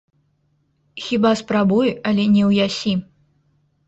Хіба 1.07 1.33
спрабуй, 1.41 1.91
але 2.13 2.25
не 2.39 2.43
ўясі. 2.49 2.95